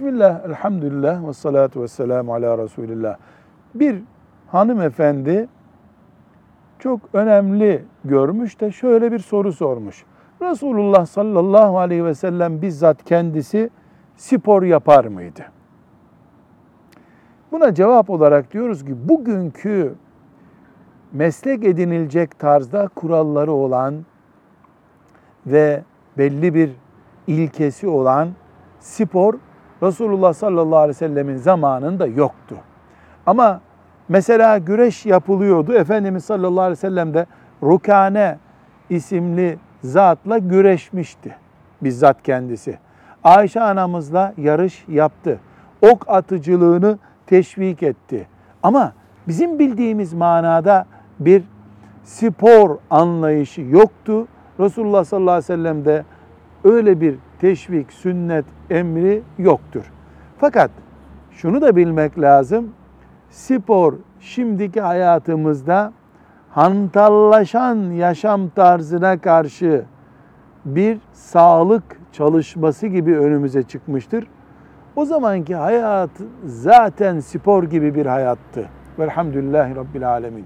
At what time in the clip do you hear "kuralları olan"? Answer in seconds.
22.88-23.94